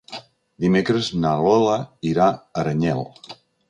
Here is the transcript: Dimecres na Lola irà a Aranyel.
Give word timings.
Dimecres 0.65 1.11
na 1.27 1.35
Lola 1.43 1.79
irà 2.15 2.29
a 2.35 2.43
Aranyel. 2.65 3.09